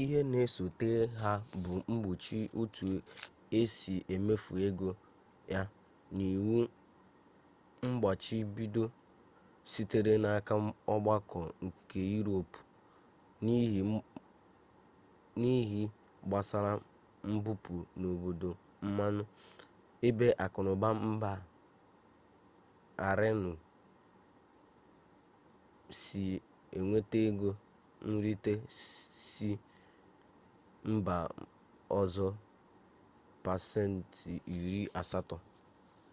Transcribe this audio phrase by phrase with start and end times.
[0.00, 0.88] ihe na-esote
[1.22, 1.30] ha
[1.62, 2.86] bụ mgbochi otu
[3.60, 4.90] esi emefu ego
[5.52, 5.60] ya
[6.16, 6.56] na iwu
[7.84, 8.84] mmgbachibido
[9.72, 10.54] sitere n'aka
[10.94, 12.60] ọgbakọ nke iroopu
[15.40, 15.80] n'ihe
[16.28, 16.72] gbasara
[17.32, 18.50] mbupu n'obodo
[18.86, 19.22] mmanụ
[20.08, 21.32] ebe akụnụba mba
[23.06, 23.52] aịranụ
[26.00, 26.22] si
[26.76, 27.50] enweta ego
[28.10, 28.52] nrite
[29.30, 29.48] si
[30.94, 31.16] mba
[32.00, 32.26] ọzọ
[33.44, 35.36] pasenti iri asatọ